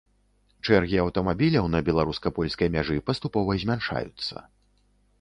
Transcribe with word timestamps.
Чэргі 0.67 0.97
аўтамабіляў 1.03 1.69
на 1.75 1.83
беларуска-польскай 1.91 2.75
мяжы 2.79 3.01
паступова 3.11 3.51
змяншаюцца. 3.67 4.35